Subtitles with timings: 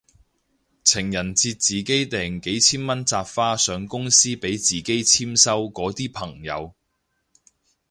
[0.83, 6.73] 情人節自己訂幾千蚊紮花上公司俾自己簽收嗰啲朋友